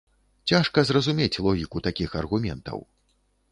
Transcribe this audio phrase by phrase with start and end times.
[0.51, 2.79] Цяжка зразумець логіку такіх аргументаў.